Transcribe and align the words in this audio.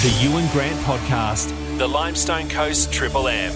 The 0.00 0.16
Ewan 0.22 0.46
Grant 0.52 0.78
Podcast, 0.82 1.48
the 1.76 1.88
Limestone 1.88 2.48
Coast 2.48 2.92
Triple 2.92 3.26
M. 3.26 3.52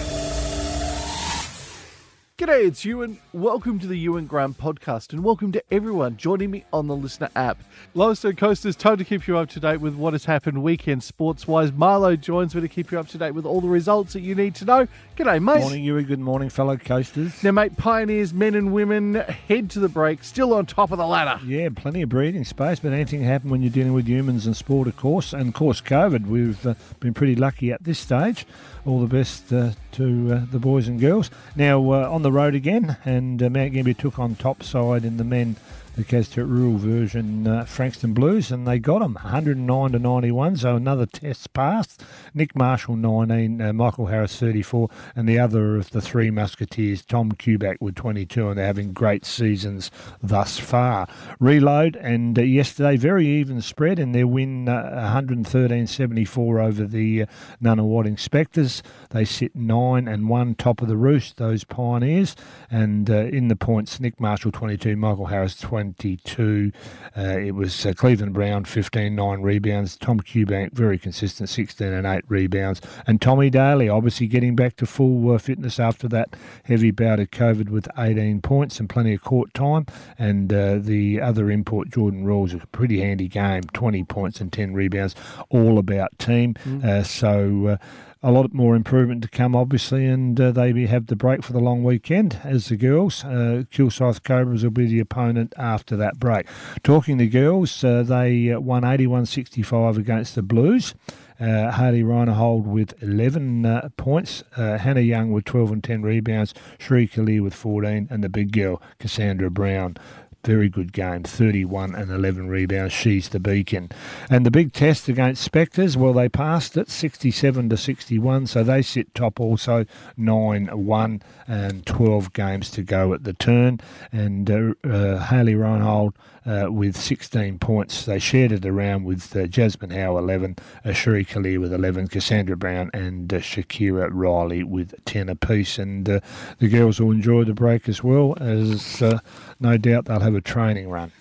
G'day, 2.43 2.67
it's 2.67 2.83
Ewan. 2.83 3.19
Welcome 3.31 3.79
to 3.79 3.87
the 3.87 3.97
Ewan 3.97 4.27
Grant 4.27 4.57
podcast, 4.57 5.13
and 5.13 5.23
welcome 5.23 5.53
to 5.53 5.63
everyone 5.71 6.17
joining 6.17 6.51
me 6.51 6.65
on 6.73 6.87
the 6.87 6.95
Listener 6.95 7.29
app. 7.37 7.63
Limestone 7.93 8.35
Coasters, 8.35 8.75
time 8.75 8.97
to 8.97 9.05
keep 9.05 9.29
you 9.29 9.37
up 9.37 9.47
to 9.51 9.61
date 9.61 9.77
with 9.77 9.95
what 9.95 10.11
has 10.11 10.25
happened 10.25 10.61
weekend 10.61 11.03
sports 11.03 11.47
wise. 11.47 11.71
Marlo 11.71 12.19
joins 12.19 12.53
me 12.53 12.59
to 12.59 12.67
keep 12.67 12.91
you 12.91 12.99
up 12.99 13.07
to 13.07 13.17
date 13.17 13.31
with 13.31 13.45
all 13.45 13.61
the 13.61 13.69
results 13.69 14.11
that 14.11 14.19
you 14.19 14.35
need 14.35 14.55
to 14.55 14.65
know. 14.65 14.89
G'day, 15.15 15.41
mate. 15.41 15.61
Morning, 15.61 15.85
Ewan. 15.85 16.03
Good 16.03 16.19
morning, 16.19 16.49
fellow 16.49 16.75
coasters. 16.75 17.41
Now, 17.45 17.51
mate, 17.51 17.77
Pioneers, 17.77 18.33
men 18.33 18.55
and 18.55 18.73
women, 18.73 19.13
head 19.13 19.69
to 19.69 19.79
the 19.79 19.87
break, 19.87 20.21
still 20.25 20.53
on 20.53 20.65
top 20.65 20.91
of 20.91 20.97
the 20.97 21.07
ladder. 21.07 21.39
Yeah, 21.45 21.69
plenty 21.73 22.01
of 22.01 22.09
breathing 22.09 22.43
space, 22.43 22.77
but 22.77 22.91
anything 22.91 23.21
can 23.21 23.29
happen 23.29 23.51
when 23.51 23.61
you're 23.61 23.71
dealing 23.71 23.93
with 23.93 24.05
humans 24.05 24.45
and 24.45 24.57
sport, 24.57 24.89
of 24.89 24.97
course. 24.97 25.31
And 25.31 25.47
of 25.47 25.53
course, 25.53 25.79
COVID. 25.79 26.27
We've 26.27 26.67
uh, 26.67 26.73
been 26.99 27.13
pretty 27.13 27.37
lucky 27.37 27.71
at 27.71 27.85
this 27.85 27.99
stage. 27.99 28.45
All 28.85 28.99
the 28.99 29.07
best 29.07 29.53
uh, 29.53 29.71
to 29.93 30.33
uh, 30.33 30.41
the 30.51 30.59
boys 30.59 30.89
and 30.89 30.99
girls. 30.99 31.31
Now 31.55 31.79
uh, 31.93 32.09
on 32.09 32.21
the 32.21 32.32
road 32.33 32.55
again, 32.55 32.97
and 33.05 33.41
uh, 33.41 33.49
Mount 33.49 33.73
Gambier 33.73 33.93
took 33.93 34.19
on 34.19 34.35
top 34.35 34.63
side 34.63 35.05
in 35.05 35.17
the 35.17 35.23
men 35.23 35.55
the 35.95 36.03
Castet 36.03 36.47
Rural 36.47 36.77
version 36.77 37.47
uh, 37.47 37.65
Frankston 37.65 38.13
Blues, 38.13 38.51
and 38.51 38.67
they 38.67 38.79
got 38.79 38.99
them 38.99 39.13
109 39.13 39.91
to 39.91 39.99
91. 39.99 40.57
So 40.57 40.75
another 40.75 41.05
test 41.05 41.53
passed. 41.53 42.03
Nick 42.33 42.55
Marshall 42.55 42.95
19, 42.95 43.61
uh, 43.61 43.73
Michael 43.73 44.07
Harris 44.07 44.39
34, 44.39 44.89
and 45.15 45.29
the 45.29 45.37
other 45.37 45.77
of 45.77 45.91
the 45.91 46.01
three 46.01 46.31
Musketeers, 46.31 47.05
Tom 47.05 47.33
Kuback 47.33 47.77
with 47.79 47.93
22, 47.95 48.49
and 48.49 48.57
they're 48.57 48.65
having 48.65 48.93
great 48.93 49.23
seasons 49.23 49.91
thus 50.21 50.57
far. 50.57 51.07
Reload 51.39 51.95
and 51.97 52.39
uh, 52.39 52.41
yesterday 52.41 52.97
very 52.97 53.27
even 53.27 53.61
spread 53.61 53.99
in 53.99 54.13
their 54.13 54.25
win 54.27 54.65
113-74 54.65 56.63
over 56.63 56.85
the 56.85 57.21
uh, 57.21 57.25
Nunawading 57.61 58.19
Spectres. 58.19 58.81
They 59.11 59.25
sit 59.25 59.55
nine 59.55 60.07
and 60.07 60.27
one 60.27 60.55
top 60.55 60.81
of 60.81 60.87
the 60.87 60.97
roost. 60.97 61.37
Those 61.37 61.63
Pioneers, 61.63 62.35
and 62.71 63.09
uh, 63.09 63.25
in 63.25 63.47
the 63.47 63.55
points, 63.55 63.99
Nick 63.99 64.19
Marshall 64.19 64.51
22, 64.51 64.95
Michael 64.95 65.27
Harris 65.27 65.55
22. 65.91 66.71
Uh, 67.17 67.21
it 67.21 67.55
was 67.55 67.85
uh, 67.85 67.93
Cleveland 67.93 68.33
Brown 68.33 68.63
15, 68.63 69.13
9 69.13 69.41
rebounds. 69.41 69.97
Tom 69.97 70.19
Cubank 70.21 70.71
very 70.71 70.97
consistent 70.97 71.49
16 71.49 71.91
and 71.91 72.07
8 72.07 72.23
rebounds. 72.29 72.79
And 73.05 73.21
Tommy 73.21 73.49
Daly 73.49 73.89
obviously 73.89 74.27
getting 74.27 74.55
back 74.55 74.77
to 74.77 74.85
full 74.85 75.31
uh, 75.31 75.37
fitness 75.37 75.79
after 75.79 76.07
that 76.09 76.35
heavy 76.63 76.91
bout 76.91 77.19
of 77.19 77.31
COVID 77.31 77.69
with 77.69 77.87
18 77.97 78.41
points 78.41 78.79
and 78.79 78.89
plenty 78.89 79.13
of 79.13 79.23
court 79.23 79.53
time. 79.53 79.85
And 80.17 80.53
uh, 80.53 80.77
the 80.79 81.19
other 81.19 81.51
import, 81.51 81.89
Jordan 81.89 82.25
Rawls, 82.25 82.53
a 82.61 82.65
pretty 82.67 83.01
handy 83.01 83.27
game 83.27 83.63
20 83.63 84.03
points 84.05 84.39
and 84.39 84.53
10 84.53 84.73
rebounds, 84.73 85.15
all 85.49 85.77
about 85.77 86.17
team. 86.17 86.53
Mm. 86.65 87.05
so 87.05 87.67
uh, 87.67 87.77
a 88.23 88.31
lot 88.31 88.53
more 88.53 88.75
improvement 88.75 89.21
to 89.21 89.27
come, 89.27 89.53
obviously, 89.55 90.05
and 90.05 90.39
uh, 90.39 90.51
they 90.51 90.85
have 90.85 91.07
the 91.07 91.15
break 91.15 91.43
for 91.43 91.51
the 91.51 91.59
long 91.59 91.83
weekend 91.83 92.39
as 92.43 92.69
the 92.69 92.77
girls. 92.77 93.25
Uh, 93.25 93.63
Kilsyth 93.69 94.23
Cobras 94.23 94.63
will 94.63 94.71
be 94.71 94.87
the 94.87 95.01
opponent 95.01 95.53
after 95.57 95.97
that 95.97 96.19
break. 96.19 96.47
Talking 96.83 97.17
the 97.17 97.27
girls, 97.27 97.83
uh, 97.83 98.01
they 98.01 98.51
uh, 98.51 98.61
won 98.61 98.85
81 98.85 99.25
65 99.25 99.97
against 99.97 100.35
the 100.35 100.41
Blues. 100.41 100.95
Uh, 101.39 101.71
Harley 101.71 102.03
Reinhold 102.03 102.65
with 102.65 103.01
11 103.03 103.65
uh, 103.65 103.89
points, 103.97 104.43
uh, 104.55 104.77
Hannah 104.77 105.01
Young 105.01 105.31
with 105.31 105.43
12 105.43 105.71
and 105.73 105.83
10 105.83 106.01
rebounds, 106.03 106.53
Shree 106.77 107.07
Kalir 107.07 107.41
with 107.41 107.53
14, 107.53 108.07
and 108.09 108.23
the 108.23 108.29
big 108.29 108.53
girl, 108.53 108.81
Cassandra 108.99 109.51
Brown, 109.51 109.97
very 110.43 110.69
good 110.69 110.93
game, 110.93 111.23
31 111.23 111.95
and 111.95 112.11
11 112.11 112.49
rebounds. 112.49 112.93
She's 112.93 113.29
the 113.29 113.39
beacon. 113.39 113.89
And 114.29 114.45
the 114.45 114.51
big 114.51 114.73
test 114.73 115.07
against 115.07 115.43
Spectres, 115.43 115.95
well, 115.95 116.13
they 116.13 116.29
passed 116.29 116.77
it 116.77 116.89
67 116.89 117.69
to 117.69 117.77
61, 117.77 118.47
so 118.47 118.63
they 118.63 118.81
sit 118.81 119.13
top 119.15 119.39
also 119.39 119.85
9 120.17 120.67
1 120.67 121.21
and 121.47 121.85
12 121.85 122.33
games 122.33 122.71
to 122.71 122.83
go 122.83 123.13
at 123.13 123.23
the 123.23 123.33
turn. 123.33 123.79
And 124.11 124.49
uh, 124.49 124.73
uh, 124.87 125.19
Haley 125.19 125.55
Reinhold 125.55 126.13
uh, 126.45 126.67
with 126.69 126.97
16 126.97 127.59
points. 127.59 128.05
They 128.05 128.19
shared 128.19 128.51
it 128.51 128.65
around 128.65 129.05
with 129.05 129.35
uh, 129.35 129.47
Jasmine 129.47 129.91
Howe 129.91 130.17
11, 130.17 130.57
Ashuri 130.85 131.25
Kalir 131.27 131.59
with 131.59 131.73
11, 131.73 132.07
Cassandra 132.09 132.57
Brown 132.57 132.89
and 132.93 133.33
uh, 133.33 133.37
Shakira 133.37 134.09
Riley 134.11 134.63
with 134.63 134.93
10 135.05 135.29
apiece. 135.29 135.77
And 135.79 136.07
uh, 136.09 136.19
the 136.59 136.67
girls 136.67 136.99
will 136.99 137.11
enjoy 137.11 137.43
the 137.43 137.53
break 137.53 137.87
as 137.87 138.03
well, 138.03 138.35
as 138.39 139.01
uh, 139.01 139.19
no 139.59 139.77
doubt 139.77 140.05
they'll 140.05 140.19
have 140.19 140.32
a 140.35 140.41
training 140.41 140.89
run. 140.89 141.11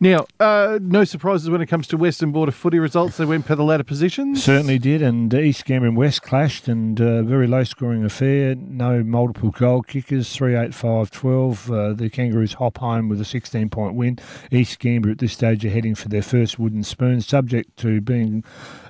Now, 0.00 0.26
uh, 0.40 0.78
no 0.80 1.04
surprises 1.04 1.50
when 1.50 1.60
it 1.60 1.66
comes 1.66 1.86
to 1.88 1.96
Western 1.96 2.32
Border 2.32 2.52
footy 2.52 2.78
results. 2.78 3.16
They 3.16 3.24
went 3.24 3.46
per 3.46 3.54
the 3.54 3.62
ladder 3.62 3.84
positions. 3.84 4.42
Certainly 4.42 4.78
did, 4.78 5.02
and 5.02 5.32
East 5.34 5.64
Gambier 5.64 5.88
and 5.88 5.96
West 5.96 6.22
clashed, 6.22 6.66
and 6.66 7.00
uh, 7.00 7.22
very 7.22 7.46
low 7.46 7.64
scoring 7.64 8.04
affair. 8.04 8.54
No 8.54 9.02
multiple 9.02 9.50
goal 9.50 9.82
kickers, 9.82 10.34
3 10.34 10.56
8 10.56 10.74
5 10.74 11.10
12. 11.10 11.70
Uh, 11.70 11.92
the 11.92 12.08
Kangaroos 12.08 12.54
hop 12.54 12.78
home 12.78 13.08
with 13.08 13.20
a 13.20 13.24
16 13.24 13.68
point 13.68 13.94
win. 13.94 14.18
East 14.50 14.78
Gambier 14.78 15.12
at 15.12 15.18
this 15.18 15.34
stage 15.34 15.64
are 15.64 15.70
heading 15.70 15.94
for 15.94 16.08
their 16.08 16.22
first 16.22 16.58
wooden 16.58 16.82
spoon, 16.82 17.20
subject 17.20 17.76
to 17.78 18.00
being 18.00 18.44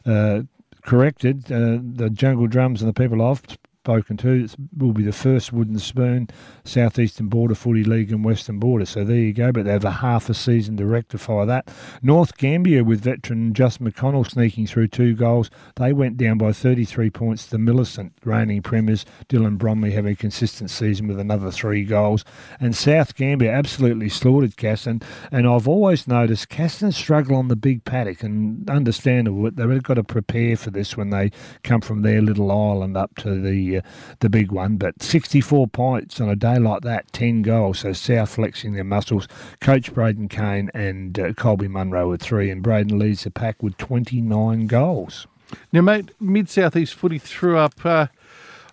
uh, 0.05 0.43
corrected. 0.83 1.51
Uh, 1.51 1.79
the 1.83 2.11
Jungle 2.13 2.47
Drums 2.47 2.81
and 2.81 2.89
the 2.89 3.01
people 3.01 3.23
I've 3.23 3.43
spoken 3.87 4.17
to. 4.17 4.45
It 4.45 4.57
will 4.77 4.93
be 4.93 5.05
the 5.05 5.13
first 5.13 5.53
wooden 5.53 5.79
spoon 5.79 6.29
Southeastern 6.65 7.29
Border 7.29 7.55
Footy 7.55 7.85
League 7.85 8.11
and 8.11 8.25
Western 8.25 8.59
Border. 8.59 8.85
So 8.85 9.05
there 9.05 9.17
you 9.17 9.33
go. 9.33 9.53
But 9.53 9.65
they 9.65 9.71
have 9.71 9.85
a 9.85 9.93
half 9.93 10.29
a 10.29 10.35
season 10.35 10.77
to 10.79 10.87
rectify 10.87 11.45
that. 11.45 11.69
North 12.03 12.37
Gambier 12.37 12.83
with 12.83 13.03
veteran 13.03 13.55
Justin 13.55 13.89
McConnell 13.89 14.29
sneaking 14.29 14.67
through 14.67 14.89
two 14.89 15.15
goals. 15.15 15.51
They 15.77 15.93
went 15.93 16.17
down 16.17 16.37
by 16.37 16.53
33 16.53 17.11
points 17.11 17.47
to 17.47 17.59
Millicent, 17.59 18.13
reigning 18.25 18.61
premiers. 18.61 19.05
Dylan 19.29 19.57
Bromley 19.57 19.93
having 19.93 20.15
a 20.15 20.17
consistent 20.17 20.71
season 20.71 21.07
with 21.07 21.21
another 21.21 21.53
three 21.53 21.85
goals. 21.85 22.25
And 22.59 22.75
South 22.75 23.15
Gambier 23.15 23.53
absolutely 23.53 24.09
slaughtered 24.09 24.57
Caston. 24.57 25.01
And 25.31 25.47
I've 25.47 25.69
always 25.69 26.09
noticed 26.09 26.49
Caston 26.49 26.91
struggle 26.91 27.37
on 27.37 27.47
the 27.47 27.55
big 27.55 27.85
paddock 27.85 28.25
and 28.25 28.69
understandable. 28.69 29.49
They've 29.53 29.81
got 29.81 29.95
to 29.95 30.03
prepare 30.03 30.57
for 30.57 30.71
this 30.71 30.97
when 30.97 31.11
they 31.11 31.31
come 31.63 31.83
from 31.83 32.03
their 32.03 32.21
little 32.21 32.51
island 32.51 32.97
up 32.97 33.15
to 33.19 33.41
the 33.41 33.76
the 34.21 34.29
big 34.29 34.53
one. 34.53 34.77
But 34.77 35.03
64 35.03 35.69
points 35.69 36.21
on 36.21 36.29
a 36.29 36.37
day 36.37 36.59
like 36.59 36.83
that, 36.83 37.13
10 37.13 37.43
goals. 37.43 37.81
So 37.81 37.93
South 37.93 38.31
flexing 38.31 38.75
their 38.75 38.85
muscles. 38.85 39.29
Coach 39.61 39.93
Braden 39.93 40.29
Kane 40.29 40.71
and 40.75 41.19
uh, 41.19 41.33
Colby 41.33 41.69
Munro 41.69 42.11
with 42.11 42.23
three, 42.23 42.51
and 42.51 42.63
Braden 42.63 42.99
leads 42.99 43.25
the 43.25 43.31
pack 43.31 43.63
with 43.63 43.77
29 43.79 44.67
goals. 44.67 45.27
Now, 45.73 45.81
mate, 45.81 46.11
Mid 46.21 46.49
Southeast 46.49 46.95
footy 46.95 47.19
threw 47.19 47.57
up. 47.57 47.85
Uh, 47.85 48.07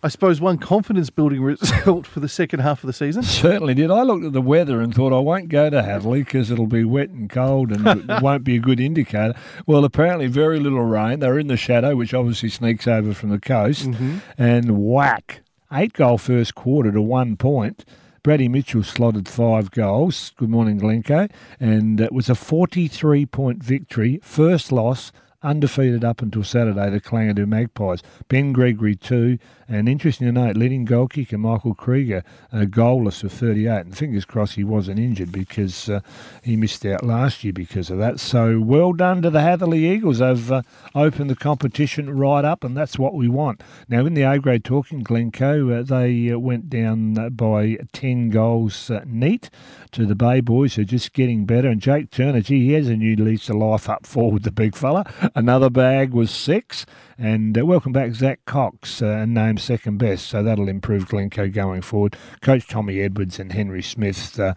I 0.03 0.09
suppose, 0.09 0.41
one 0.41 0.57
confidence 0.57 1.09
building 1.09 1.41
result 1.41 2.05
for 2.05 2.19
the 2.19 2.27
second 2.27 2.59
half 2.59 2.83
of 2.83 2.87
the 2.87 2.93
season? 2.93 3.23
Certainly 3.23 3.75
did. 3.75 3.89
I 3.89 4.01
looked 4.01 4.25
at 4.25 4.33
the 4.33 4.41
weather 4.41 4.81
and 4.81 4.93
thought 4.93 5.13
I 5.13 5.19
won't 5.19 5.47
go 5.47 5.69
to 5.69 5.81
Hadley 5.81 6.23
because 6.23 6.51
it'll 6.51 6.67
be 6.67 6.83
wet 6.83 7.09
and 7.09 7.29
cold 7.29 7.71
and 7.71 7.87
it 7.87 8.05
won't 8.21 8.43
be 8.43 8.57
a 8.57 8.59
good 8.59 8.81
indicator. 8.81 9.33
Well, 9.65 9.85
apparently, 9.85 10.27
very 10.27 10.59
little 10.59 10.83
rain. 10.83 11.21
They're 11.21 11.39
in 11.39 11.47
the 11.47 11.55
shadow, 11.55 11.95
which 11.95 12.13
obviously 12.13 12.49
sneaks 12.49 12.85
over 12.85 13.13
from 13.13 13.29
the 13.29 13.39
coast, 13.39 13.91
mm-hmm. 13.91 14.17
and 14.37 14.85
whack. 14.85 15.41
Eight 15.71 15.93
goal 15.93 16.17
first 16.17 16.53
quarter 16.53 16.91
to 16.91 17.01
one 17.01 17.37
point. 17.37 17.85
Brady 18.23 18.49
Mitchell 18.49 18.83
slotted 18.83 19.27
five 19.27 19.71
goals. 19.71 20.33
Good 20.37 20.49
morning, 20.49 20.77
Glencoe. 20.77 21.29
And 21.59 21.99
it 21.99 22.11
was 22.11 22.29
a 22.29 22.35
43 22.35 23.25
point 23.25 23.63
victory. 23.63 24.19
First 24.21 24.71
loss 24.71 25.11
undefeated 25.43 26.03
up 26.03 26.21
until 26.21 26.43
Saturday, 26.43 26.89
the 26.89 27.01
Kalangadoo 27.01 27.47
Magpies. 27.47 28.01
Ben 28.29 28.53
Gregory, 28.53 28.95
two, 28.95 29.37
and 29.67 29.87
interesting 29.87 30.27
to 30.27 30.31
note, 30.31 30.55
leading 30.55 30.85
goal 30.85 31.07
kicker 31.07 31.37
Michael 31.37 31.73
Krieger, 31.73 32.23
uh, 32.51 32.61
goalless 32.61 33.23
of 33.23 33.31
38. 33.31 33.81
And 33.81 33.97
fingers 33.97 34.25
crossed 34.25 34.55
he 34.55 34.63
wasn't 34.63 34.99
injured 34.99 35.31
because 35.31 35.89
uh, 35.89 36.01
he 36.43 36.55
missed 36.55 36.85
out 36.85 37.03
last 37.03 37.43
year 37.43 37.53
because 37.53 37.89
of 37.89 37.97
that. 37.99 38.19
So 38.19 38.59
well 38.59 38.93
done 38.93 39.21
to 39.21 39.29
the 39.29 39.39
Hatherleigh 39.39 39.77
Eagles. 39.77 40.19
They've 40.19 40.51
uh, 40.51 40.61
opened 40.95 41.29
the 41.29 41.35
competition 41.35 42.15
right 42.15 42.45
up, 42.45 42.63
and 42.63 42.75
that's 42.75 42.99
what 42.99 43.13
we 43.13 43.27
want. 43.27 43.61
Now, 43.87 44.05
in 44.05 44.13
the 44.13 44.23
A 44.23 44.39
grade 44.39 44.63
talking, 44.63 45.01
Glencoe, 45.01 45.69
uh, 45.69 45.83
they 45.83 46.31
uh, 46.31 46.39
went 46.39 46.69
down 46.69 47.17
uh, 47.17 47.29
by 47.29 47.77
10 47.93 48.29
goals 48.29 48.91
neat 49.05 49.49
to 49.91 50.05
the 50.05 50.15
Bay 50.15 50.41
Boys, 50.41 50.75
who 50.75 50.81
are 50.81 50.85
just 50.85 51.13
getting 51.13 51.45
better. 51.45 51.69
And 51.69 51.81
Jake 51.81 52.11
Turner, 52.11 52.41
gee, 52.41 52.65
he 52.65 52.73
has 52.73 52.87
a 52.87 52.95
new 52.95 53.15
lease 53.15 53.49
of 53.49 53.55
life 53.55 53.89
up 53.89 54.05
forward, 54.05 54.43
the 54.43 54.51
big 54.51 54.75
fella. 54.75 55.05
Another 55.35 55.69
bag 55.69 56.13
was 56.13 56.31
six. 56.31 56.85
And 57.17 57.57
uh, 57.57 57.65
welcome 57.65 57.91
back, 57.91 58.13
Zach 58.13 58.43
Cox, 58.45 59.01
uh, 59.01 59.25
named 59.25 59.59
second 59.59 59.97
best. 59.97 60.27
So 60.27 60.41
that'll 60.41 60.67
improve 60.67 61.07
Glencoe 61.07 61.47
going 61.47 61.81
forward. 61.81 62.17
Coach 62.41 62.67
Tommy 62.67 63.01
Edwards 63.01 63.39
and 63.39 63.51
Henry 63.51 63.83
Smith 63.83 64.39
uh, 64.39 64.55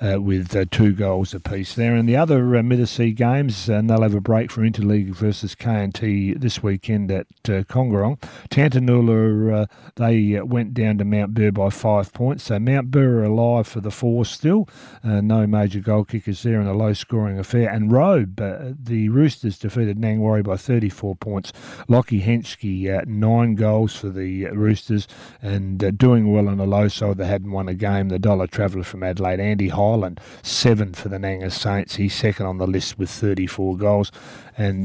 uh, 0.00 0.20
with 0.20 0.54
uh, 0.54 0.64
two 0.70 0.92
goals 0.92 1.34
apiece 1.34 1.74
there. 1.74 1.96
And 1.96 2.08
the 2.08 2.16
other 2.16 2.56
uh, 2.56 2.62
Middersea 2.62 3.14
games, 3.16 3.68
and 3.68 3.90
they'll 3.90 4.02
have 4.02 4.14
a 4.14 4.20
break 4.20 4.52
from 4.52 4.62
Interleague 4.62 5.10
versus 5.10 5.56
K&T 5.56 6.34
this 6.34 6.62
weekend 6.62 7.10
at 7.10 7.26
uh, 7.46 7.64
Kongorong. 7.64 8.20
Tantanoola, 8.48 9.62
uh, 9.62 9.66
they 9.96 10.40
went 10.40 10.74
down 10.74 10.98
to 10.98 11.04
Mount 11.04 11.34
Burr 11.34 11.50
by 11.50 11.68
five 11.68 12.12
points. 12.12 12.44
So 12.44 12.60
Mount 12.60 12.92
Burr 12.92 13.20
are 13.20 13.24
alive 13.24 13.66
for 13.66 13.80
the 13.80 13.90
four 13.90 14.24
still. 14.24 14.68
No 15.02 15.46
major 15.46 15.80
goal 15.80 16.04
kickers 16.04 16.42
there 16.42 16.60
in 16.60 16.68
a 16.68 16.74
low 16.74 16.92
scoring 16.92 17.38
affair. 17.38 17.68
And 17.68 17.90
Robe, 17.90 18.36
the 18.36 19.08
Roosters 19.08 19.58
defeated 19.58 19.98
Nangwarry 20.08 20.42
by 20.42 20.56
34 20.56 21.16
points. 21.16 21.52
Lockie 21.88 22.20
Henschke, 22.20 22.88
uh, 22.88 23.04
nine 23.06 23.54
goals 23.54 23.96
for 23.96 24.08
the 24.08 24.46
Roosters 24.46 25.06
and 25.42 25.82
uh, 25.82 25.90
doing 25.90 26.32
well 26.32 26.48
on 26.48 26.60
a 26.60 26.64
low 26.64 26.88
side. 26.88 27.18
They 27.18 27.26
hadn't 27.26 27.50
won 27.50 27.68
a 27.68 27.74
game. 27.74 28.08
The 28.08 28.18
Dollar 28.18 28.46
Traveller 28.46 28.84
from 28.84 29.02
Adelaide, 29.02 29.40
Andy 29.40 29.68
Highland, 29.68 30.20
seven 30.42 30.94
for 30.94 31.08
the 31.08 31.18
Nanga 31.18 31.50
Saints. 31.50 31.96
He's 31.96 32.14
second 32.14 32.46
on 32.46 32.58
the 32.58 32.66
list 32.66 32.98
with 32.98 33.10
34 33.10 33.76
goals. 33.76 34.12
And 34.58 34.84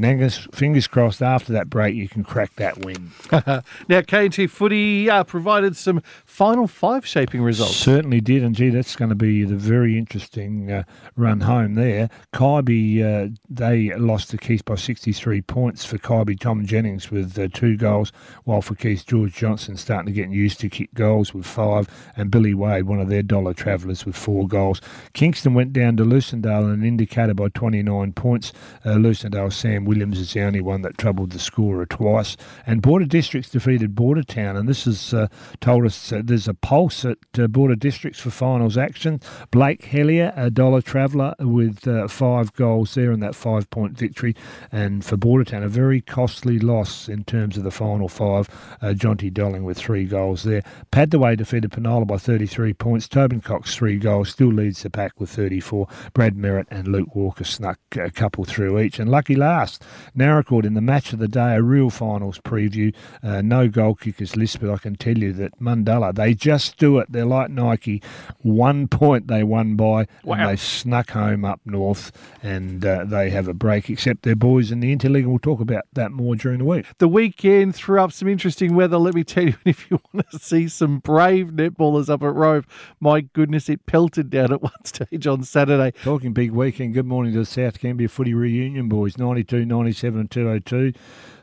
fingers 0.54 0.86
crossed, 0.86 1.24
after 1.24 1.52
that 1.54 1.68
break, 1.68 1.96
you 1.96 2.08
can 2.08 2.24
crack 2.24 2.56
that 2.58 2.86
win. 2.86 3.10
now, 3.90 4.02
KT 4.02 4.48
Footy 4.48 5.10
uh, 5.10 5.24
provided 5.24 5.76
some 5.76 6.04
final 6.26 6.68
five 6.68 7.08
shaping 7.08 7.42
results. 7.42 7.76
Certainly 7.76 8.22
did, 8.22 8.44
and 8.44 8.56
gee, 8.56 8.70
that's 8.70 8.96
going 8.96 9.10
to 9.10 9.16
be 9.16 9.44
the 9.44 9.56
very 9.56 9.98
interesting 9.98 10.72
uh, 10.72 10.84
run 11.16 11.40
home 11.40 11.74
there. 11.74 12.12
Kaiby, 12.34 13.02
uh, 13.02 13.36
they 13.50 13.96
lost 13.96 14.30
to 14.30 14.38
Keith 14.38 14.64
by 14.64 14.76
63 14.76 15.42
points 15.42 15.84
for 15.84 15.98
Kaiby 15.98 16.40
Tom 16.40 16.68
Jennings 16.68 17.10
with 17.10 17.38
uh, 17.40 17.48
two 17.52 17.76
goals, 17.76 18.12
while 18.44 18.62
for 18.62 18.76
Keith 18.76 19.08
George 19.08 19.34
Johnson 19.34 19.76
starting 19.76 20.06
to 20.06 20.12
get 20.12 20.30
used 20.30 20.60
to 20.60 20.70
kick 20.70 20.94
goals 20.94 21.34
with 21.34 21.48
five, 21.48 21.90
and 22.16 22.30
Billy 22.30 22.54
Wade, 22.54 22.84
one 22.84 23.00
of 23.00 23.10
their 23.10 23.24
dollar 23.24 23.56
travellers, 23.56 24.06
with 24.06 24.16
four 24.16 24.48
goals. 24.48 24.82
Kingston 25.14 25.56
went 25.56 25.74
down 25.74 25.98
to 25.98 26.04
Lucindale 26.04 26.72
and 26.72 26.86
indicated 26.86 27.38
by 27.38 27.50
29 27.50 28.14
points. 28.14 28.54
Uh, 28.86 28.92
Lucindale 28.92 29.52
Sam 29.64 29.86
Williams 29.86 30.20
is 30.20 30.34
the 30.34 30.42
only 30.42 30.60
one 30.60 30.82
that 30.82 30.98
troubled 30.98 31.30
the 31.30 31.40
scorer 31.40 31.86
twice. 31.86 32.36
And 32.68 32.82
Border 32.82 33.06
Districts 33.06 33.50
defeated 33.50 33.96
Border 33.96 34.22
Town, 34.22 34.58
and 34.58 34.68
this 34.68 34.84
has 34.84 35.14
uh, 35.14 35.28
told 35.62 35.86
us 35.86 36.12
uh, 36.12 36.22
there's 36.22 36.50
a 36.50 36.54
pulse 36.54 37.06
at 37.06 37.18
uh, 37.40 37.48
Border 37.48 37.78
Districts 37.78 38.20
for 38.20 38.30
finals 38.30 38.78
action. 38.78 39.22
Blake 39.52 39.84
Hellier, 39.84 40.34
a 40.36 40.50
dollar 40.50 40.82
traveller, 40.82 41.34
with 41.40 41.88
uh, 41.88 42.10
five 42.10 42.52
goals 42.56 42.94
there 42.94 43.14
in 43.14 43.22
that 43.22 43.36
five 43.36 43.70
point 43.70 43.98
victory. 43.98 44.36
And 44.70 45.06
for 45.06 45.16
Border 45.16 45.46
Town, 45.46 45.64
a 45.64 45.70
very 45.70 46.02
costly 46.02 46.60
loss 46.60 47.08
in 47.08 47.24
terms 47.24 47.56
of 47.56 47.64
the 47.64 47.72
final 47.72 48.10
five. 48.10 48.50
Uh, 48.82 48.88
Jonty 48.88 49.34
Dolling 49.34 49.64
with 49.64 49.78
three 49.78 50.04
goals 50.04 50.44
there. 50.44 50.64
Padthaway 50.92 51.38
defeated 51.38 51.72
Penola 51.72 52.06
by 52.06 52.18
33 52.18 52.74
points. 52.74 53.08
Tobin 53.08 53.40
Cox, 53.40 53.74
three 53.74 53.98
goals, 53.98 54.28
still 54.28 54.52
leads 54.52 54.84
the 54.84 54.90
pack 54.90 55.22
with 55.22 55.30
34. 55.30 55.88
Brad 56.14 56.36
Merritt 56.36 56.68
and 56.70 56.90
Luke 56.90 57.16
Walker 57.16 57.46
snuck 57.46 57.80
a 57.96 58.12
couple 58.12 58.44
through 58.44 58.78
each. 58.82 59.00
And 59.00 59.10
lucky 59.10 59.38
last 59.38 59.53
last. 59.54 59.84
Naracoorte 60.18 60.66
in 60.66 60.74
the 60.74 60.82
match 60.82 61.14
of 61.14 61.20
the 61.20 61.28
day, 61.28 61.56
a 61.56 61.62
real 61.62 61.90
finals 61.90 62.40
preview. 62.40 62.94
Uh, 63.22 63.42
no 63.42 63.68
goal 63.68 63.94
kickers 63.94 64.36
list, 64.36 64.60
but 64.60 64.70
I 64.72 64.78
can 64.78 64.96
tell 64.96 65.18
you 65.18 65.32
that 65.34 65.60
Mundalla, 65.60 66.14
they 66.14 66.34
just 66.34 66.78
do 66.78 66.98
it. 66.98 67.12
They're 67.12 67.26
like 67.26 67.52
Nike. 67.52 68.02
One 68.42 68.88
point 68.88 69.28
they 69.28 69.44
won 69.44 69.76
by, 69.76 70.08
wow. 70.24 70.36
and 70.36 70.50
they 70.50 70.56
snuck 70.56 71.12
home 71.12 71.46
up 71.46 71.62
north, 71.66 72.12
and 72.42 72.84
uh, 72.84 73.06
they 73.06 73.30
have 73.30 73.48
a 73.48 73.54
break, 73.54 73.90
except 73.90 74.24
their 74.24 74.36
boys 74.36 74.72
in 74.72 74.80
the 74.80 74.96
Interleague. 74.96 75.28
We'll 75.28 75.40
talk 75.40 75.60
about 75.60 75.84
that 75.94 76.12
more 76.12 76.36
during 76.36 76.60
the 76.60 76.66
week. 76.66 76.86
The 76.98 77.08
weekend 77.08 77.76
threw 77.76 78.02
up 78.02 78.12
some 78.12 78.28
interesting 78.28 78.76
weather. 78.76 78.98
Let 78.98 79.14
me 79.14 79.24
tell 79.24 79.46
you, 79.46 79.56
if 79.66 79.90
you 79.92 80.00
want 80.12 80.30
to 80.32 80.40
see 80.40 80.68
some 80.68 81.00
brave 81.00 81.48
netballers 81.48 82.10
up 82.10 82.24
at 82.24 82.34
Robe, 82.34 82.66
my 83.00 83.22
goodness, 83.22 83.70
it 83.70 83.86
pelted 83.86 84.32
down 84.32 84.52
at 84.52 84.64
one 84.64 84.72
stage 84.84 85.28
on 85.28 85.44
Saturday. 85.44 85.94
Talking 86.04 86.34
big 86.34 86.52
weekend, 86.52 86.96
good 86.96 87.06
morning 87.06 87.34
to 87.34 87.40
the 87.40 87.46
South 87.46 87.80
Gambier 87.80 88.08
Footy 88.08 88.34
Reunion 88.34 88.90
boys, 88.90 89.18
92 89.44 89.66
97 89.66 90.20
and 90.20 90.32
202 90.32 90.94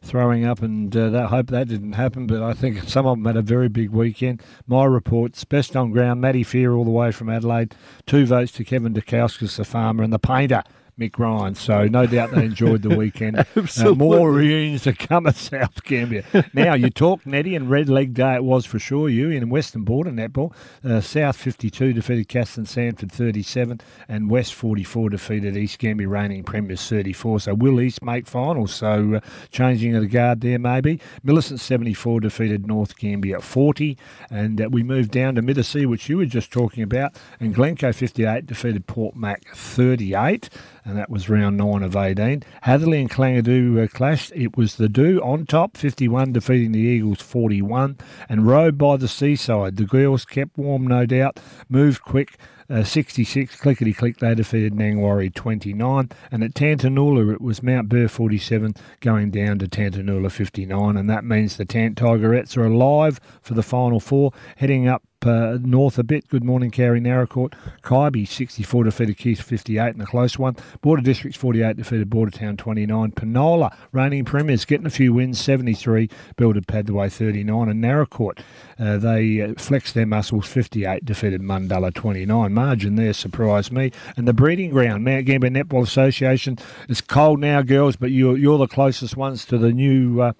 throwing 0.02 0.46
up, 0.46 0.62
and 0.62 0.96
uh, 0.96 1.10
that 1.10 1.28
hope 1.28 1.48
that 1.48 1.68
didn't 1.68 1.92
happen. 1.92 2.26
But 2.26 2.42
I 2.42 2.54
think 2.54 2.82
some 2.84 3.06
of 3.06 3.18
them 3.18 3.26
had 3.26 3.36
a 3.36 3.42
very 3.42 3.68
big 3.68 3.90
weekend. 3.90 4.42
My 4.66 4.84
reports: 4.84 5.44
best 5.44 5.76
on 5.76 5.90
ground, 5.90 6.20
Matty 6.20 6.42
Fear 6.42 6.72
all 6.72 6.84
the 6.84 6.90
way 6.90 7.12
from 7.12 7.28
Adelaide. 7.28 7.74
Two 8.06 8.26
votes 8.26 8.52
to 8.52 8.64
Kevin 8.64 8.94
Dukowskis, 8.94 9.56
the 9.56 9.64
farmer, 9.64 10.02
and 10.02 10.12
the 10.12 10.18
painter. 10.18 10.62
Mick 11.00 11.18
Ryan. 11.18 11.54
So 11.54 11.86
no 11.86 12.06
doubt 12.06 12.32
they 12.32 12.44
enjoyed 12.44 12.82
the 12.82 12.94
weekend. 12.94 13.38
uh, 13.56 13.94
more 13.94 14.30
reunions 14.30 14.82
to 14.82 14.92
come 14.92 15.26
at 15.26 15.34
South 15.34 15.82
Gambier. 15.84 16.24
now 16.52 16.74
you 16.74 16.90
talk 16.90 17.24
Nettie 17.24 17.56
and 17.56 17.70
Red 17.70 17.88
Leg 17.88 18.12
Day 18.12 18.34
it 18.34 18.44
was 18.44 18.66
for 18.66 18.78
sure. 18.78 19.08
You 19.08 19.30
in 19.30 19.48
Western 19.48 19.84
Border 19.84 20.10
netball. 20.10 20.52
Uh, 20.84 21.00
South 21.00 21.36
52 21.36 21.94
defeated 21.94 22.28
Caston 22.28 22.66
Sanford 22.66 23.10
37 23.10 23.80
and 24.08 24.30
West 24.30 24.54
44 24.54 25.10
defeated 25.10 25.56
East 25.56 25.78
Gambier 25.78 26.08
reigning 26.08 26.44
premiers 26.44 26.86
34. 26.86 27.40
So 27.40 27.54
will 27.54 27.80
East 27.80 28.02
make 28.02 28.26
finals? 28.26 28.74
So 28.74 29.14
uh, 29.14 29.20
changing 29.50 29.96
of 29.96 30.02
the 30.02 30.08
guard 30.08 30.42
there 30.42 30.58
maybe. 30.58 31.00
Millicent 31.22 31.60
74 31.60 32.20
defeated 32.20 32.66
North 32.66 32.98
Gambier 32.98 33.40
40 33.40 33.96
and 34.28 34.60
uh, 34.60 34.68
we 34.70 34.82
moved 34.82 35.10
down 35.10 35.34
to 35.36 35.42
Middlesea 35.42 35.86
which 35.86 36.10
you 36.10 36.18
were 36.18 36.26
just 36.26 36.52
talking 36.52 36.82
about 36.82 37.16
and 37.40 37.54
Glencoe 37.54 37.92
58 37.92 38.46
defeated 38.46 38.86
Port 38.86 39.16
Mac 39.16 39.46
38 39.54 40.50
and 40.90 40.98
that 40.98 41.08
was 41.08 41.28
round 41.28 41.56
nine 41.56 41.84
of 41.84 41.94
18. 41.94 42.42
Hatherleigh 42.64 43.00
and 43.00 43.10
Kalangadoo 43.10 43.84
uh, 43.84 43.86
clashed. 43.86 44.32
It 44.34 44.56
was 44.56 44.74
the 44.74 44.88
Do 44.88 45.20
on 45.22 45.46
top, 45.46 45.76
51, 45.76 46.32
defeating 46.32 46.72
the 46.72 46.80
Eagles 46.80 47.22
41, 47.22 47.96
and 48.28 48.46
rode 48.46 48.76
by 48.76 48.96
the 48.96 49.06
seaside. 49.06 49.76
The 49.76 49.84
girls 49.84 50.24
kept 50.24 50.58
warm, 50.58 50.88
no 50.88 51.06
doubt, 51.06 51.38
moved 51.68 52.02
quick. 52.02 52.36
Uh, 52.68 52.84
66, 52.84 53.56
clickety 53.56 53.92
click, 53.92 54.18
they 54.18 54.32
defeated 54.32 54.74
Nangwarry 54.74 55.34
29. 55.34 56.08
And 56.30 56.44
at 56.44 56.54
Tantanoola, 56.54 57.34
it 57.34 57.40
was 57.40 57.64
Mount 57.64 57.88
Burr 57.88 58.06
47 58.06 58.74
going 59.00 59.30
down 59.30 59.58
to 59.58 59.66
Tantanoola 59.66 60.30
59. 60.30 60.96
And 60.96 61.10
that 61.10 61.24
means 61.24 61.56
the 61.56 61.64
Tant 61.64 61.96
Tigerettes 61.96 62.56
are 62.56 62.66
alive 62.66 63.20
for 63.42 63.54
the 63.54 63.64
final 63.64 63.98
four, 63.98 64.32
heading 64.56 64.86
up 64.86 65.02
uh, 65.26 65.58
north 65.60 65.98
a 65.98 66.02
bit. 66.02 66.28
Good 66.28 66.44
morning, 66.44 66.70
Carey 66.70 67.00
Naracoorte. 67.00 67.54
Kaiby 67.82 68.26
64 68.26 68.84
defeated 68.84 69.18
Keith 69.18 69.40
58 69.40 69.94
in 69.94 70.00
a 70.00 70.06
close 70.06 70.38
one. 70.38 70.56
Border 70.80 71.02
Districts 71.02 71.38
48 71.38 71.76
defeated 71.76 72.10
Bordertown 72.10 72.56
29. 72.56 73.12
Penola 73.12 73.74
reigning 73.92 74.24
premiers 74.24 74.64
getting 74.64 74.86
a 74.86 74.90
few 74.90 75.12
wins 75.14 75.40
73 75.40 76.08
builded 76.36 76.66
Padway 76.66 77.12
39 77.12 77.68
and 77.68 77.82
Naracoorte 77.82 78.40
uh, 78.80 78.96
they 78.96 79.42
uh, 79.42 79.52
flexed 79.58 79.94
their 79.94 80.06
muscles 80.06 80.46
58 80.46 81.04
defeated 81.04 81.42
Mundalla 81.42 81.92
29. 81.92 82.52
Margin 82.52 82.96
there 82.96 83.12
surprised 83.12 83.70
me. 83.70 83.92
And 84.16 84.26
the 84.26 84.32
breeding 84.32 84.70
ground 84.70 85.04
Mount 85.04 85.26
Gambier 85.26 85.50
Netball 85.50 85.82
Association. 85.82 86.58
It's 86.88 87.02
cold 87.02 87.40
now, 87.40 87.60
girls, 87.62 87.96
but 87.96 88.10
you're 88.10 88.38
you're 88.38 88.58
the 88.58 88.66
closest 88.66 89.16
ones 89.16 89.44
to 89.46 89.58
the 89.58 89.72
new. 89.72 90.20
Uh, 90.22 90.32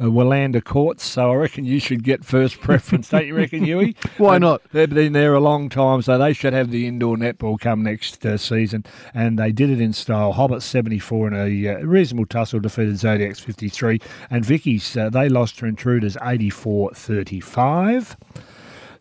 uh, 0.00 0.04
Wulanda 0.04 0.62
courts, 0.62 1.04
so 1.04 1.30
I 1.30 1.34
reckon 1.34 1.64
you 1.64 1.80
should 1.80 2.02
get 2.02 2.24
first 2.24 2.60
preference, 2.60 3.10
don't 3.10 3.26
you 3.26 3.36
reckon, 3.36 3.64
Huey? 3.64 3.96
Why 4.18 4.38
not? 4.38 4.62
They've 4.72 4.88
been 4.88 5.12
there 5.12 5.34
a 5.34 5.40
long 5.40 5.68
time, 5.68 6.02
so 6.02 6.18
they 6.18 6.32
should 6.32 6.52
have 6.52 6.70
the 6.70 6.86
indoor 6.86 7.16
netball 7.16 7.58
come 7.58 7.82
next 7.82 8.24
uh, 8.24 8.36
season. 8.36 8.84
And 9.14 9.38
they 9.38 9.52
did 9.52 9.70
it 9.70 9.80
in 9.80 9.92
style. 9.92 10.32
Hobbit 10.32 10.62
74 10.62 11.28
in 11.28 11.34
a 11.34 11.68
uh, 11.68 11.78
reasonable 11.80 12.26
tussle 12.26 12.60
defeated 12.60 12.98
Zodiacs 12.98 13.40
53, 13.40 14.00
and 14.30 14.44
Vicky's 14.44 14.96
uh, 14.96 15.10
they 15.10 15.28
lost 15.28 15.58
to 15.58 15.66
Intruders 15.66 16.16
84 16.22 16.92
35. 16.94 18.16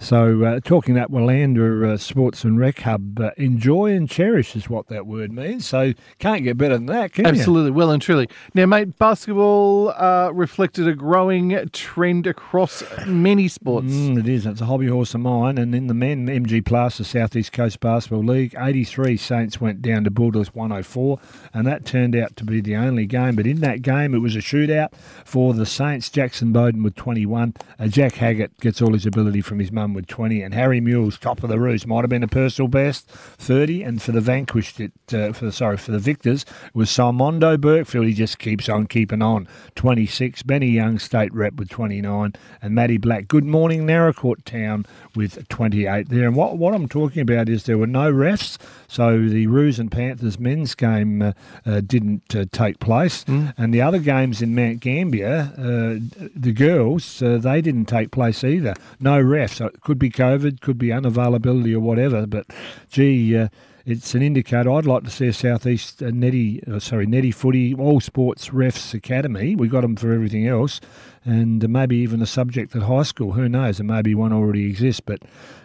So, 0.02 0.44
uh, 0.44 0.60
talking 0.62 0.96
that 0.96 1.12
Wulanda 1.12 1.94
uh, 1.94 1.98
Sports 1.98 2.44
and 2.44 2.60
Rec 2.60 2.80
Hub, 2.80 3.20
uh, 3.20 3.30
enjoy 3.38 3.94
and 3.94 4.10
cherish 4.10 4.56
is 4.56 4.68
what 4.68 4.88
that 4.88 5.06
word 5.06 5.32
means. 5.32 5.68
So, 5.68 5.94
can't 6.18 6.44
get 6.44 6.58
better 6.58 6.74
than 6.74 6.88
that, 6.88 7.14
can 7.14 7.28
Absolutely, 7.28 7.70
you? 7.70 7.74
well 7.76 7.92
and 7.92 8.02
truly. 8.02 8.28
Now, 8.56 8.66
mate, 8.66 8.98
basketball 8.98 9.90
uh, 9.90 10.32
reflected 10.34 10.88
a 10.88 10.96
growing 10.96 11.70
trend 11.72 12.26
across 12.26 12.82
many 13.06 13.48
sports. 13.48 13.94
Mm, 13.94 14.18
it 14.18 14.28
is. 14.28 14.48
It's 14.48 14.60
a 14.60 14.66
hobby 14.66 14.88
horse 14.88 15.14
of 15.14 15.22
mine. 15.22 15.60
And 15.60 15.76
in 15.76 15.86
the 15.86 15.94
men, 15.94 16.26
MG 16.26 16.66
Plus, 16.66 16.98
the 16.98 17.04
Southeast 17.04 17.52
Coast 17.52 17.80
Basketball 17.80 18.24
League, 18.24 18.56
83 18.58 19.18
Saints 19.18 19.62
went 19.62 19.84
down 19.84 20.04
to 20.06 20.10
Bulldogs 20.10 20.56
104, 20.56 21.20
and 21.54 21.68
that 21.68 21.86
turned 21.86 22.16
out 22.16 22.36
to 22.38 22.44
be 22.44 22.60
the 22.60 22.76
only 22.76 23.06
game. 23.06 23.36
But 23.36 23.46
in 23.46 23.60
that 23.60 23.84
game, 23.84 24.16
it 24.16 24.20
was 24.20 24.36
a 24.36 24.40
shootout 24.40 24.94
for 25.26 25.54
the 25.54 25.68
Saints. 25.68 26.10
Jackson 26.10 26.52
Bowden 26.52 26.82
with 26.82 26.96
21. 26.96 27.54
Uh, 27.78 27.86
Jack 27.88 28.16
Haggett 28.16 28.60
gets 28.60 28.82
all 28.82 28.94
his 28.94 29.06
ability 29.06 29.42
from 29.42 29.60
his 29.60 29.72
mum 29.72 29.91
with 29.94 30.08
20, 30.08 30.42
and 30.42 30.54
Harry 30.54 30.82
Mule's 30.82 31.18
top 31.18 31.44
of 31.44 31.50
the 31.50 31.60
roost 31.60 31.88
might 31.88 32.02
have 32.02 32.10
been 32.10 32.24
a 32.24 32.28
personal 32.28 32.68
best, 32.68 33.08
30. 33.08 33.84
And 33.84 34.02
for 34.02 34.12
the 34.12 34.22
vanquished, 34.22 34.80
it 34.80 34.92
uh, 35.14 35.34
for 35.34 35.46
the 35.46 35.52
sorry 35.52 35.78
for 35.78 35.92
the 35.92 36.00
victors 36.00 36.46
was 36.74 36.90
Simondo 36.90 37.58
Burkfield. 37.58 38.08
He 38.08 38.14
just 38.14 38.40
keeps 38.40 38.70
on 38.70 38.88
keeping 38.88 39.22
on, 39.22 39.48
26. 39.76 40.44
Benny 40.44 40.70
Young, 40.70 41.00
state 41.00 41.34
rep 41.34 41.54
with 41.54 41.70
29, 41.70 42.34
and 42.62 42.76
Matty 42.76 42.98
Black. 42.98 43.28
Good 43.28 43.46
morning, 43.46 43.86
Naracoorte 43.86 44.46
Town 44.46 44.86
with 45.16 45.48
28 45.50 46.10
there. 46.10 46.28
And 46.28 46.36
what 46.36 46.58
what 46.58 46.74
I'm 46.74 46.88
talking 46.88 47.22
about 47.22 47.50
is 47.50 47.64
there 47.64 47.78
were 47.78 47.88
no 47.88 48.12
refs. 48.12 48.58
So 48.88 49.28
the 49.28 49.48
Roos 49.48 49.80
and 49.80 49.92
Panthers 49.92 50.40
men's 50.40 50.76
game 50.76 51.22
uh, 51.22 51.32
uh, 51.66 51.82
didn't 51.82 52.36
uh, 52.36 52.46
take 52.52 52.80
place, 52.80 53.24
mm. 53.26 53.54
and 53.58 53.74
the 53.74 53.82
other 53.82 54.00
games 54.00 54.42
in 54.42 54.54
Mount 54.56 54.80
Gambier, 54.82 55.54
uh, 55.58 56.28
the 56.36 56.52
girls, 56.52 57.22
uh, 57.22 57.38
they 57.38 57.62
didn't 57.62 57.86
take 57.86 58.12
place 58.12 58.44
either. 58.44 58.74
No 59.00 59.22
refs. 59.24 59.56
So 59.56 59.70
could 59.82 60.00
be 60.00 60.10
COVID, 60.10 60.62
could 60.62 60.78
be 60.78 60.88
unavailability 60.88 61.74
or 61.74 61.80
whatever. 61.80 62.26
But 62.26 62.48
gee, 62.90 63.38
uh, 63.38 63.50
it's 63.86 64.14
an 64.16 64.22
indicator. 64.22 64.72
I'd 64.72 64.86
like 64.86 65.04
to 65.04 65.10
see 65.10 65.28
a 65.28 65.34
Southeast 65.34 66.02
uh, 66.04 66.12
Netty, 66.12 66.64
uh, 66.66 66.80
sorry, 66.80 67.06
Netty 67.06 67.32
Footy 67.32 67.74
All 67.74 68.00
Sports 68.00 68.50
Refs 68.50 68.94
Academy. 68.94 69.56
We 69.56 69.68
got 69.68 69.82
them 69.82 69.96
for 69.96 70.12
everything 70.14 70.48
else, 70.48 70.80
and 71.26 71.64
uh, 71.64 71.68
maybe 71.68 71.98
even 71.98 72.22
a 72.22 72.26
subject 72.26 72.76
at 72.76 72.84
high 72.84 73.04
school. 73.04 73.34
Who 73.34 73.50
knows? 73.50 73.80
And 73.80 73.88
maybe 73.88 74.14
one 74.16 74.34
already 74.34 74.66
exists, 74.70 75.00
but 75.02 75.22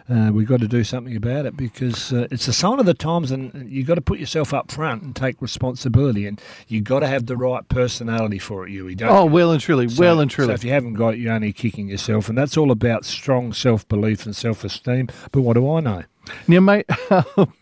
uh, 0.09 0.31
we've 0.33 0.47
got 0.47 0.61
to 0.61 0.67
do 0.67 0.83
something 0.83 1.15
about 1.15 1.45
it 1.45 1.57
because 1.57 2.13
uh, 2.13 2.27
it's 2.31 2.47
a 2.47 2.53
sign 2.53 2.79
of 2.79 2.85
the 2.85 2.93
times, 2.93 3.31
and 3.31 3.69
you've 3.69 3.87
got 3.87 3.95
to 3.95 4.01
put 4.01 4.19
yourself 4.19 4.53
up 4.53 4.71
front 4.71 5.03
and 5.03 5.15
take 5.15 5.41
responsibility, 5.41 6.25
and 6.25 6.41
you've 6.67 6.85
got 6.85 7.01
to 7.01 7.07
have 7.07 7.25
the 7.25 7.37
right 7.37 7.67
personality 7.69 8.39
for 8.39 8.67
it. 8.67 8.71
You, 8.71 8.93
don't. 8.95 9.09
Oh, 9.09 9.25
well 9.25 9.51
and 9.51 9.61
truly, 9.61 9.89
So- 9.89 10.01
well 10.01 10.19
and 10.19 10.31
truly. 10.31 10.49
So 10.49 10.53
if 10.53 10.63
you 10.63 10.71
haven't 10.71 10.93
got 10.93 11.15
it, 11.15 11.19
you're 11.19 11.33
only 11.33 11.53
kicking 11.53 11.89
yourself, 11.89 12.29
and 12.29 12.37
that's 12.37 12.57
all 12.57 12.71
about 12.71 13.05
strong 13.05 13.53
self 13.53 13.87
belief 13.87 14.25
and 14.25 14.35
self 14.35 14.63
esteem. 14.63 15.09
But 15.31 15.41
what 15.41 15.53
do 15.53 15.69
I 15.71 15.79
know? 15.81 16.03
Now, 16.47 16.59
mate, 16.59 16.85
um, 17.37 17.53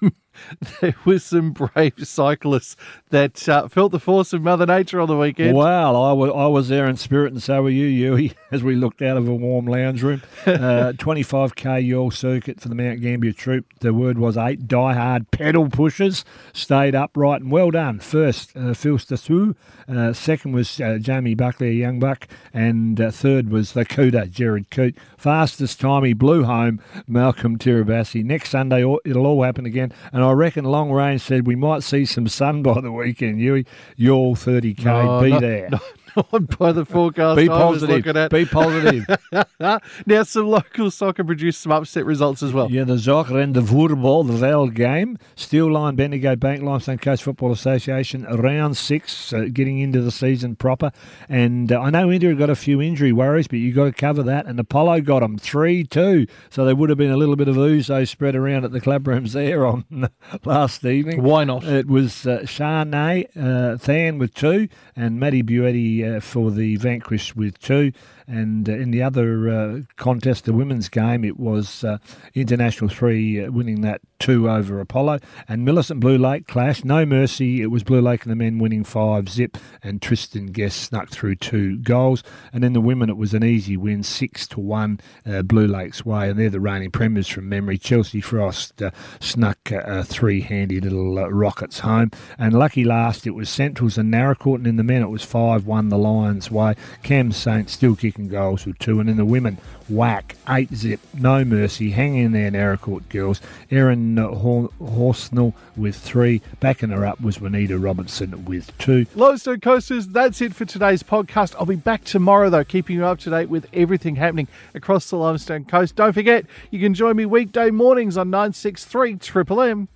there 0.82 0.96
was 1.06 1.24
some 1.24 1.52
brave 1.52 1.94
cyclists 2.04 2.76
that 3.10 3.48
uh, 3.48 3.68
felt 3.68 3.92
the 3.92 4.00
force 4.00 4.34
of 4.34 4.42
Mother 4.42 4.66
Nature 4.66 5.00
on 5.00 5.08
the 5.08 5.18
weekend. 5.18 5.56
Wow, 5.56 5.96
I 6.02 6.14
wa- 6.14 6.46
I 6.46 6.48
was 6.48 6.70
there 6.70 6.88
in 6.88 6.98
spirit, 6.98 7.34
and 7.34 7.42
so 7.42 7.64
were 7.64 7.70
you, 7.70 7.86
Yui, 7.86 8.34
as 8.52 8.64
we 8.64 8.76
looked 8.76 9.02
out 9.02 9.18
of 9.18 9.28
a 9.28 9.36
warm 9.36 9.66
lounge 9.66 10.04
room. 10.04 10.22
Uh, 10.46 10.94
25k 10.98 11.86
Yahl 11.88 12.12
circuit 12.12 12.60
for 12.60 12.70
the 12.70 12.76
Mount 12.76 13.02
Gambier 13.02 13.34
troop. 13.34 13.66
The 13.80 13.94
word 13.94 14.18
was 14.18 14.38
eight 14.38 14.68
die-hard 14.68 15.32
pedal 15.32 15.70
pushers 15.70 16.26
stayed 16.54 16.96
upright, 16.96 17.42
and 17.42 17.52
well 17.52 17.72
done. 17.72 18.00
First, 18.00 18.56
uh, 18.56 18.74
Phil 18.74 18.98
Stasu. 18.98 19.56
Uh, 19.88 20.14
second 20.14 20.52
was 20.54 20.80
uh, 20.82 20.98
Jamie 21.00 21.36
Buckley, 21.36 21.70
a 21.70 21.74
young 21.74 22.00
buck. 22.00 22.28
And 22.54 23.00
uh, 23.00 23.12
third 23.12 23.50
was 23.50 23.74
the 23.74 23.86
Cooter, 23.86 24.30
Jared 24.30 24.70
Coote. 24.72 24.96
Fastest 25.18 25.80
time 25.80 26.04
he 26.04 26.14
blew 26.14 26.44
home, 26.44 26.82
Malcolm 27.08 27.58
Tirabassi. 27.58 28.24
Next 28.24 28.50
Sunday, 28.50 28.82
it'll 29.06 29.26
all 29.28 29.44
happen 29.44 29.66
again. 29.66 29.94
And 30.12 30.24
I 30.30 30.34
reckon 30.34 30.66
Long 30.66 30.92
Range 30.92 31.22
said 31.22 31.48
we 31.48 31.56
might 31.56 31.84
see 31.84 32.06
some 32.06 32.28
sun 32.28 32.62
by 32.64 32.82
the 32.82 32.92
weekend, 32.92 33.40
Yui. 33.40 33.66
Yahl 33.96 34.36
30k, 34.36 34.84
No, 34.86 35.22
be 35.22 35.30
not- 35.32 35.42
there. 35.42 35.70
Not 36.16 36.58
by 36.58 36.72
the 36.72 36.86
forecast 36.86 37.36
Be 37.36 37.48
positive. 37.50 38.30
Be 38.30 38.46
positive. 38.46 39.06
now, 39.60 40.24
some 40.24 40.48
local 40.48 40.90
soccer 40.90 41.26
produced 41.26 41.60
some 41.62 41.74
upset 41.74 42.06
results 42.06 42.42
as 42.42 42.54
well. 42.54 42.72
yeah, 42.72 42.86
the 42.86 42.94
Zocker 42.96 43.44
and 43.44 43.54
the 43.54 43.60
Voetbal, 43.60 44.24
the 44.24 44.32
Val 44.32 44.68
game. 44.70 45.18
Steel 45.36 45.70
Line, 45.70 45.96
Bendigo 45.98 46.38
Bank, 46.38 46.64
Limestone 46.64 47.00
Coast 47.00 47.24
Football 47.24 47.52
Association, 47.52 48.24
round 48.24 48.78
six, 48.78 49.34
uh, 49.34 49.48
getting 49.52 49.80
into 49.80 50.02
the 50.02 50.12
season 50.12 50.56
proper. 50.56 50.92
And 51.28 51.74
uh, 51.74 51.82
I 51.82 51.90
know 51.90 52.10
India 52.10 52.34
got 52.34 52.50
a 52.50 52.56
few 52.56 52.82
injury 52.82 53.12
worries, 53.12 53.48
but 53.50 53.60
you've 53.60 53.76
got 53.76 53.86
to 53.86 53.92
cover 53.92 54.24
that. 54.24 54.46
And 54.46 54.58
Apollo 54.58 55.02
got 55.02 55.20
them 55.20 55.38
3 55.38 55.84
2. 55.84 56.28
So 56.50 56.64
there 56.64 56.78
would 56.78 56.88
have 56.88 56.98
been 56.98 57.12
a 57.12 57.18
little 57.18 57.36
bit 57.36 57.50
of 57.50 57.58
ouzo 57.58 58.08
spread 58.08 58.38
around 58.38 58.64
at 58.64 58.72
the 58.72 58.80
club 58.80 59.06
rooms 59.06 59.34
there 59.34 59.66
on 59.66 59.84
last 60.46 60.86
evening. 60.86 61.24
Why 61.24 61.44
not? 61.44 61.64
It 61.64 61.88
was 61.88 62.26
uh, 62.26 62.40
Shanae 62.44 63.28
uh, 63.36 63.76
Than 63.78 64.18
with 64.18 64.34
two, 64.34 64.68
and 64.96 65.20
Matty 65.20 65.44
Buetti 65.44 66.04
uh, 66.18 66.20
for 66.20 66.52
the 66.52 66.76
Vanquish 66.78 67.36
with 67.36 67.60
two. 67.60 67.92
And 68.28 68.68
uh, 68.68 68.74
in 68.74 68.92
the 68.92 69.04
other 69.04 69.50
uh, 69.50 69.80
contest, 69.98 70.46
the 70.46 70.54
women's 70.54 70.90
game, 70.90 71.24
it 71.24 71.40
was 71.40 71.84
uh, 71.84 71.98
International 72.34 72.90
3 72.90 73.46
uh, 73.46 73.52
winning 73.52 73.82
that 73.82 74.02
2 74.20 74.50
over 74.50 74.80
Apollo. 74.80 75.20
And 75.48 75.64
Millicent 75.64 76.00
Blue 76.00 76.18
Lake 76.18 76.48
clash, 76.48 76.84
no 76.84 77.06
mercy. 77.06 77.62
It 77.62 77.68
was 77.68 77.84
Blue 77.84 78.02
Lake 78.02 78.24
and 78.24 78.32
the 78.32 78.36
men 78.36 78.58
winning 78.58 78.84
5 78.84 79.30
zip, 79.30 79.58
and 79.84 80.02
Tristan 80.02 80.48
Guest 80.48 80.82
snuck 80.82 81.10
through 81.10 81.36
two 81.36 81.78
goals. 81.78 82.24
And 82.52 82.66
in 82.66 82.74
the 82.74 82.82
women, 82.82 83.10
it 83.10 83.18
was 83.18 83.34
an 83.34 83.44
easy 83.44 83.78
win, 83.78 84.04
6 84.04 84.48
to 84.48 84.60
1 84.60 85.00
uh, 85.26 85.42
Blue 85.44 85.68
Lake's 85.68 86.06
way. 86.06 86.30
And 86.30 86.40
they're 86.40 86.50
the 86.50 86.60
reigning 86.60 86.92
premiers 86.92 87.28
from 87.28 87.50
memory. 87.50 87.78
Chelsea 87.78 88.22
Frost 88.22 88.82
snuck 89.20 89.58
three 90.06 90.42
handy 90.42 90.80
little 90.80 91.16
rockets 91.30 91.80
home. 91.80 92.12
And 92.38 92.58
lucky 92.58 92.84
last, 92.84 93.28
it 93.28 93.32
was 93.32 93.50
Centrals 93.50 93.98
and 93.98 94.12
Naracoorte. 94.12 94.56
And 94.56 94.68
in 94.68 94.76
the 94.78 94.84
men, 94.84 95.02
it 95.02 95.10
was 95.10 95.24
5 95.24 95.66
1 95.68 95.90
the 95.90 95.98
Lions' 95.98 96.50
way. 96.50 96.76
Cam 97.04 97.32
Saint 97.32 97.70
still 97.70 97.96
kicking 97.96 98.15
goals 98.24 98.66
with 98.66 98.80
two. 98.80 99.00
And 99.00 99.10
in 99.10 99.18
the 99.18 99.26
women, 99.26 99.58
whack, 99.90 100.36
8 100.48 100.74
zip, 100.74 101.00
no 101.14 101.44
mercy. 101.46 101.92
Hang 101.92 102.16
in 102.16 102.32
there, 102.32 102.50
Naracoorte 102.52 103.10
girls. 103.10 103.42
Erin 103.70 104.16
Horsnell 104.16 105.54
with 105.76 105.96
three. 105.96 106.42
Backing 106.60 106.90
her 106.90 107.06
up 107.06 107.22
was 107.22 107.40
Juanita 107.40 107.78
Robinson 107.78 108.46
with 108.46 108.76
two. 108.78 109.06
Lowestone 109.16 109.60
Coasters, 109.60 110.08
that's 110.08 110.42
it 110.42 110.56
for 110.56 110.66
today's 110.66 111.04
podcast. 111.04 111.56
I'll 111.60 111.66
be 111.66 111.76
back 111.76 112.04
tomorrow, 112.04 112.50
though, 112.50 112.64
keeping 112.64 112.98
you 112.98 113.06
up 113.06 113.20
to 113.20 113.30
date 113.30 113.50
with 113.50 113.68
everything 113.74 114.16
happening 114.16 114.48
across 114.74 115.10
the 115.10 115.18
Limestone 115.18 115.66
Coast. 115.66 115.96
Don't 115.96 116.14
forget, 116.14 116.46
you 116.72 116.80
can 116.80 116.94
join 116.94 117.16
me 117.16 117.26
weekday 117.26 117.70
mornings 117.70 118.18
on 118.18 118.30
963 118.30 119.18
Triple 119.18 119.62
M. 119.62 119.88